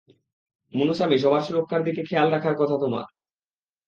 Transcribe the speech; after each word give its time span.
মুনুসামি 0.73 1.17
সবার 1.17 1.41
সুরক্ষার 1.41 1.81
দিকে 1.83 2.01
খেয়াল 2.05 2.27
রাখার 2.31 2.55
কথা 2.55 2.75
তোমার। 2.77 3.05